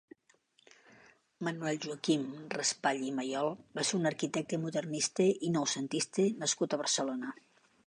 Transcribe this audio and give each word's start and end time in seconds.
Manuel 1.47 1.77
Joaquim 1.83 2.23
Raspall 2.55 3.05
i 3.09 3.13
Mayol 3.19 3.51
va 3.81 3.85
ser 3.91 3.99
un 4.01 4.11
arquitecte 4.13 4.61
modernista 4.65 5.31
i 5.51 5.55
noucentista 5.59 6.29
nascut 6.45 6.77
a 6.79 6.83
Barcelona. 6.85 7.35